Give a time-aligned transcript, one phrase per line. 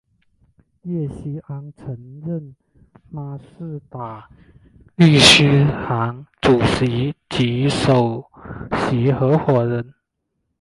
[0.81, 2.55] 叶锡安曾任
[3.13, 4.27] 孖士打
[4.95, 8.27] 律师行主席及首
[8.79, 9.93] 席合夥人。